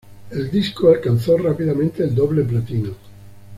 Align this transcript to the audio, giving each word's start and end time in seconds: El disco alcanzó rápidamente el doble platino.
El 0.31 0.49
disco 0.49 0.89
alcanzó 0.89 1.37
rápidamente 1.37 2.03
el 2.03 2.15
doble 2.15 2.43
platino. 2.43 2.89